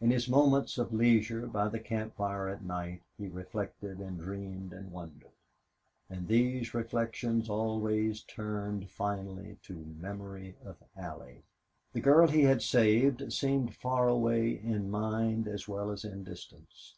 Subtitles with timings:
[0.00, 4.72] In his moments of leisure, by the camp fire at night, he reflected and dreamed
[4.72, 5.30] and wondered.
[6.10, 11.44] And these reflections always turned finally to memory of Allie.
[11.92, 16.96] The girl he had saved seemed far away in mind as well as in distance.